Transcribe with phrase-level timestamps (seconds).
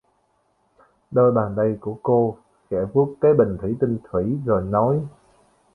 [1.11, 2.37] Đôi Bàn Tay của Cô
[2.69, 5.01] khẽ vuốt cái bình thủy tinh thủy rồi nói